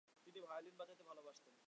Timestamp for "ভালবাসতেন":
1.09-1.53